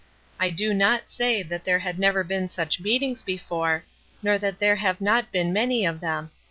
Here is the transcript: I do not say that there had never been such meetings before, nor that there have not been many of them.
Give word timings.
I 0.39 0.49
do 0.49 0.73
not 0.73 1.11
say 1.11 1.43
that 1.43 1.63
there 1.63 1.77
had 1.77 1.99
never 1.99 2.23
been 2.23 2.49
such 2.49 2.79
meetings 2.79 3.21
before, 3.21 3.83
nor 4.23 4.39
that 4.39 4.57
there 4.57 4.77
have 4.77 4.99
not 4.99 5.31
been 5.31 5.53
many 5.53 5.85
of 5.85 5.99
them. 5.99 6.31